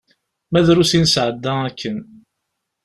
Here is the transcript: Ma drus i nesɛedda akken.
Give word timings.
Ma 0.51 0.59
drus 0.67 0.91
i 0.97 0.99
nesɛedda 0.99 1.53
akken. 1.67 1.97